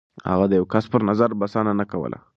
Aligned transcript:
هغه 0.31 0.45
د 0.49 0.53
يو 0.59 0.65
کس 0.73 0.85
پر 0.91 1.01
نظر 1.09 1.29
بسنه 1.39 1.71
نه 1.79 1.85
کوله. 1.91 2.19